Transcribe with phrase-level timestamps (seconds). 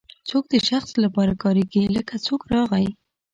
[0.29, 2.87] څوک د شخص لپاره کاریږي لکه څوک راغی.